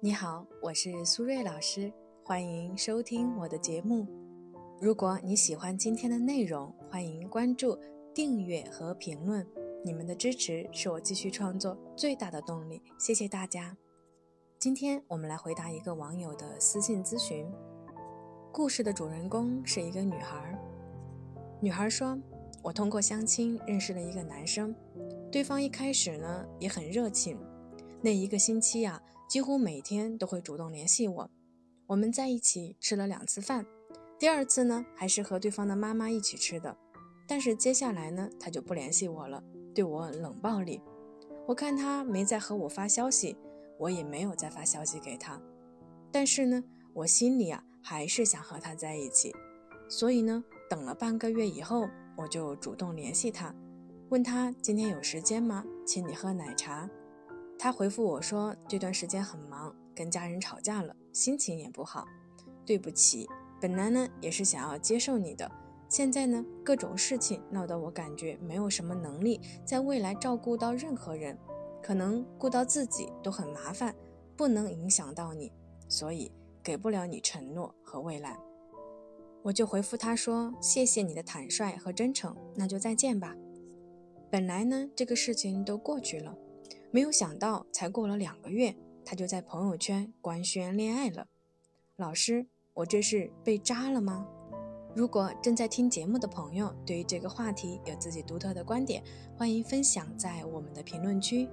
[0.00, 4.06] 你好，我是苏瑞老师，欢迎收听我的节目。
[4.80, 7.76] 如果你喜欢今天的内容，欢迎关注、
[8.14, 9.44] 订阅和评论。
[9.84, 13.76] 你们的支持是我继续创作最大的动力，谢谢大家。
[14.56, 17.44] 今天我们来回答一个网友的私信咨询。
[18.52, 20.56] 故事的主人公是一个女孩。
[21.60, 22.16] 女孩说
[22.62, 24.72] ：“我通过相亲认识了一个男生，
[25.28, 27.36] 对方一开始呢也很热情。”
[28.00, 31.30] 那一个星期呀，几乎每天都会主动联系我。
[31.86, 33.66] 我们在一起吃了两次饭，
[34.18, 36.74] 第二次呢还是和对方的妈妈一起吃的。
[37.26, 39.44] 但是接下来呢，他就不联系我了，
[39.74, 40.80] 对我冷暴力。
[41.46, 43.36] 我看他没再和我发消息，
[43.78, 45.38] 我也没有再发消息给他。
[46.10, 46.64] 但是呢，
[46.94, 49.30] 我心里啊还是想和他在一起。
[49.90, 51.86] 所以呢，等了半个月以后，
[52.16, 53.54] 我就主动联系他，
[54.08, 55.62] 问他今天有时间吗？
[55.86, 56.88] 请你喝奶茶。
[57.58, 62.06] 他回复我说：“这段时间很忙，跟家人吵架了，心情也不好，
[62.64, 63.28] 对不起。
[63.60, 65.50] 本来呢也是想要接受你的，
[65.88, 71.36] 现在呢各种事情闹得我感觉没有什么能力在未来照顾到任何人，
[71.82, 73.92] 可能顾到自己都很麻烦，
[74.36, 75.52] 不能影响到你，
[75.88, 76.30] 所以
[76.62, 78.38] 给不了你承诺和未来。”
[79.42, 83.34] 我就回复他说：“谢谢你的坦率和真诚，那就再见吧。”
[84.30, 86.36] 本来呢这个事情都过去了。
[86.90, 91.26] 没有想到，才过了两个月，他就在朋友圈官宣恋爱了。
[91.96, 94.26] 老师，我这是被渣了吗？
[94.96, 99.02] 如果正在听节目的朋友对于这个话题有自己独特的观点，
[99.36, 101.48] 欢迎分享在我们的评论区。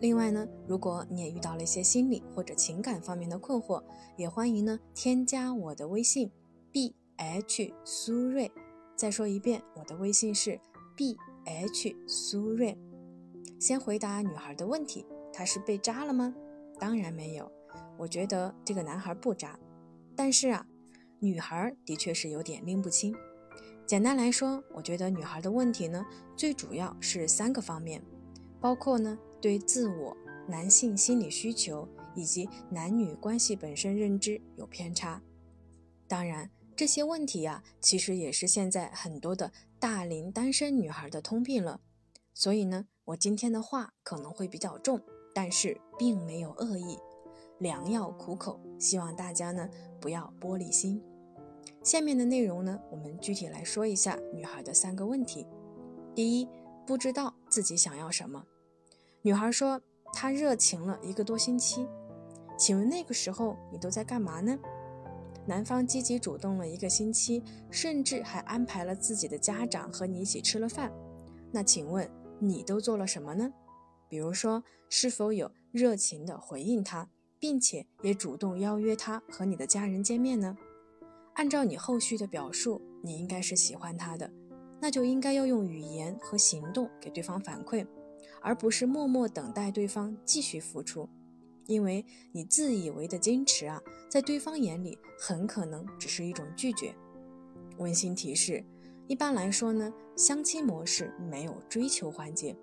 [0.00, 3.82] 另外呢，如果你也遇到了一些心理或者情感方面的困惑，
[4.16, 6.32] 也欢迎呢添加我的微信
[6.72, 8.50] b h 苏瑞。
[8.96, 10.58] 再说一遍，我的微信是
[10.96, 12.76] b h 苏瑞。
[13.62, 16.34] 先回答女孩的问题，她是被渣了吗？
[16.80, 17.48] 当然没有，
[17.96, 19.56] 我觉得这个男孩不渣，
[20.16, 20.66] 但是啊，
[21.20, 23.14] 女孩的确是有点拎不清。
[23.86, 26.04] 简单来说，我觉得女孩的问题呢，
[26.36, 28.02] 最主要是三个方面，
[28.60, 30.16] 包括呢对自我、
[30.48, 35.22] 男性心理需求以及男女关系本身认知有偏差。
[36.08, 41.80] 当然，这些问题呀，其实也是现在很多的大龄单身女孩的通病了。
[42.34, 42.86] 所以呢。
[43.04, 45.00] 我今天的话可能会比较重，
[45.34, 46.96] 但是并没有恶意，
[47.58, 49.68] 良药苦口，希望大家呢
[50.00, 51.02] 不要玻璃心。
[51.82, 55.48] 下面的内容呢，我们具体来说一下女孩的三个问题。
[56.14, 56.48] 第一，
[56.86, 58.44] 不知道自己想要什么。
[59.22, 59.80] 女孩说
[60.12, 61.88] 她热情了一个多星期，
[62.56, 64.56] 请问那个时候你都在干嘛呢？
[65.44, 70.92] 男方积极主动了一个星期，甚至还安排了自己的家长和你一起吃了饭。
[71.50, 72.08] 那请问？
[72.44, 73.52] 你都做了什么呢？
[74.08, 77.08] 比如说，是否有热情的回应他，
[77.38, 80.56] 并且也主动邀约他和你的家人见面呢？
[81.34, 84.28] 按照你后续的表述，你应该是喜欢他的，
[84.80, 87.86] 那就应该要用语言和行动给对方反馈，
[88.40, 91.08] 而不是默默等待对方继续付出。
[91.66, 93.80] 因为你自以为的矜持啊，
[94.10, 96.92] 在对方眼里很可能只是一种拒绝。
[97.78, 98.64] 温馨提示。
[99.12, 102.56] 一般来说呢，相亲模式没有追求环节，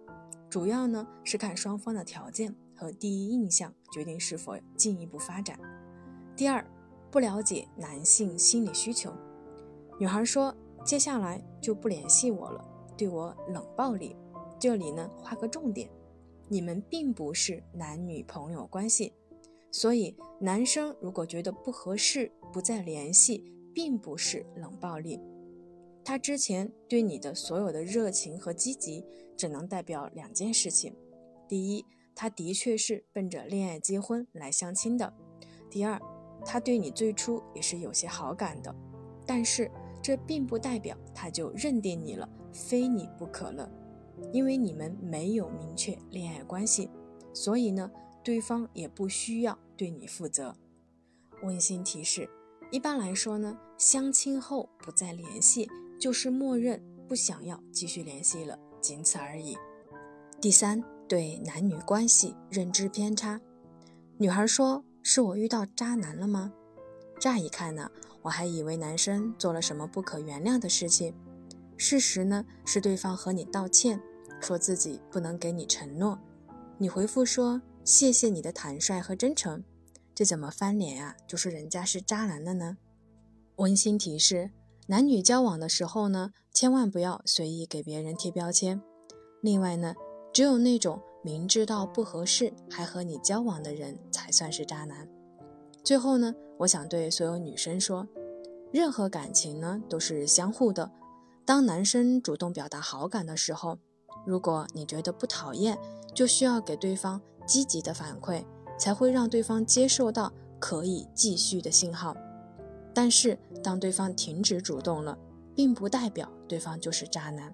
[0.49, 5.59] 主要呢是看双方的条件和第一印象决定是否进一步发展。
[6.35, 6.65] 第二，
[7.11, 9.13] 不了解男性心理需求。
[9.99, 10.51] 女孩说，
[10.83, 12.65] 接下来就不联系我了，
[12.97, 14.15] 对我冷暴力。
[14.57, 15.87] 这里呢画个重点，
[16.47, 19.13] 你们并不是男女朋友关系，
[19.69, 25.21] 所以男生如果觉得不合适，不再联系，并不是冷暴力。
[26.09, 29.05] 他之前对你的所有的热情和积极，
[29.37, 30.95] 只能代表两件事情：
[31.47, 35.13] 第一，他的确是奔着恋爱结婚来相亲的；
[35.69, 36.01] 第二，
[36.43, 38.75] 他对你最初也是有些好感的，
[39.23, 39.69] 但是
[40.01, 43.71] 这并不代表他就认定你了，非你不可了，
[44.33, 46.89] 因为你们没有明确恋爱关系，
[47.35, 47.91] 所以呢，
[48.23, 50.55] 对方也不需要对你负责。
[51.43, 52.27] 温馨提示：
[52.71, 55.69] 一般来说呢，相亲后不再联系。
[55.99, 59.57] 就是默认不想要继续联系了，仅此而已。
[60.39, 63.41] 第三，对男女关系认知偏差。
[64.17, 66.53] 女孩说：“是我遇到渣男了吗？”
[67.19, 71.13] 乍一看呢，我还以为男生做了什么不可原谅的事情。
[71.75, 74.01] 事实呢，是对方和你道歉，
[74.39, 76.17] 说自己不能给你承诺。
[76.77, 79.61] 你回复说：“谢谢你的坦率和真诚。”
[80.19, 81.15] 这怎么翻脸啊？
[81.25, 82.75] 就说人家是渣男了呢？
[83.55, 84.51] 温馨提示。
[84.87, 88.81] 男女交往的时候呢，千万不要随意给别人贴标签。
[89.41, 89.95] 另外呢，
[90.33, 95.07] 只有那种明知道不合适还和你交往的人才算是渣男。
[95.85, 98.05] 最后呢，我想对所有女生说，
[98.73, 100.91] 任何感情呢都是相互的。
[101.45, 103.79] 当男生主动表达好感的时候，
[104.25, 105.79] 如果你觉得不讨厌，
[106.13, 108.43] 就需要给对方积极的反馈，
[108.79, 112.15] 才会让对方接受到可以继续的信号。
[112.91, 115.15] 但是当对方停止主动了，
[115.53, 117.53] 并不代表对方就是渣男。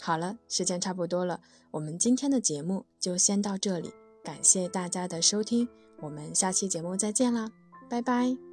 [0.00, 1.40] 好了，时间差不多了，
[1.70, 5.68] 我们今天的节目就先到这里，感谢大家的收听，
[6.00, 7.50] 我们下期节目再见啦，
[7.88, 8.47] 拜拜。